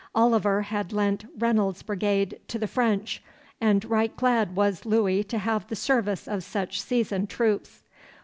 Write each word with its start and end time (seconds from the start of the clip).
Oliver 0.15 0.63
had 0.63 0.91
lent 0.91 1.25
Reynolds's 1.37 1.83
brigade 1.83 2.39
to 2.47 2.57
the 2.57 2.65
French, 2.65 3.21
and 3.61 3.85
right 3.85 4.17
glad 4.17 4.55
was 4.55 4.83
Louis 4.83 5.23
to 5.25 5.37
have 5.37 5.67
the 5.67 5.75
service 5.75 6.27
of 6.27 6.43
such 6.43 6.81
seasoned 6.81 7.29
troops. 7.29 7.83